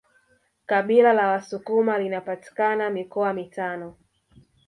Kabila 0.65 1.13
la 1.13 1.27
wasukuma 1.27 1.97
linapatikana 1.99 2.89
mikoa 2.89 3.33
mitano 3.33 3.97